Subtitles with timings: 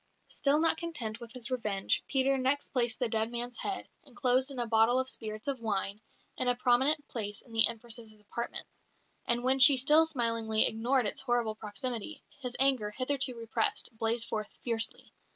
[0.29, 4.57] Still not content with his revenge, Peter next placed the dead man's head, enclosed in
[4.57, 6.01] a bottle of spirits of wine,
[6.37, 8.79] in a prominent place in the Empress's apartments;
[9.27, 14.49] and when she still smilingly ignored its horrible proximity, his anger, hitherto repressed, blazed forth
[14.63, 15.13] fiercely.